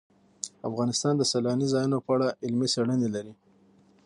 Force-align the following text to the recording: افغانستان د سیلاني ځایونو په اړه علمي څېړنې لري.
افغانستان 0.69 1.13
د 1.17 1.23
سیلاني 1.31 1.67
ځایونو 1.73 1.97
په 2.05 2.09
اړه 2.15 2.27
علمي 2.43 2.67
څېړنې 2.73 3.07
لري. 3.15 3.33